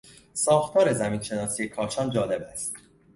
ساختار 0.33 0.93
زمین 0.93 1.21
شناسی 1.21 1.69
کاشان 1.69 2.09
جالب 2.09 2.41
است. 2.41 2.75